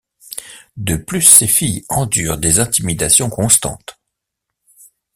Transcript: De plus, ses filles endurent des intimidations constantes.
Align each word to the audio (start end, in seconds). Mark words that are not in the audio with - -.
De 0.77 0.95
plus, 0.95 1.21
ses 1.21 1.45
filles 1.45 1.85
endurent 1.87 2.39
des 2.39 2.59
intimidations 2.59 3.29
constantes. 3.29 3.99